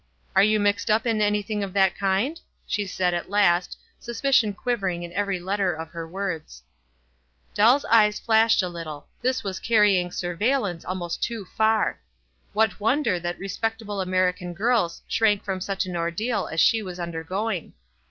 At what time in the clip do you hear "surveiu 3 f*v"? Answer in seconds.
10.09-11.07